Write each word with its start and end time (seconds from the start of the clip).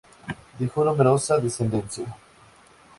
Dejó 0.57 0.83
numerosa 0.83 1.37
descendencia. 1.39 2.17